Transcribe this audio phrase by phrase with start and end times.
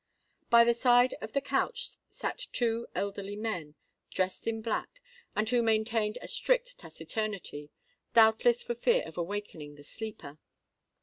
[0.49, 3.75] By the side of the couch sate two elderly men,
[4.09, 4.99] dressed in black,
[5.35, 10.39] and who maintained a strict taciturnity—doubtless for fear of awakening the sleeper.